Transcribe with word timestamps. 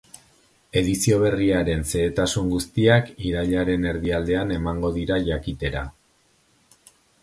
Edizio 0.79 1.19
berriaren 1.23 1.85
zehetasun 1.91 2.49
guztiak 2.55 3.13
irailaren 3.31 3.89
erdialdean 3.93 4.59
emango 4.59 4.95
dira 5.01 5.25
jakitera. 5.33 5.89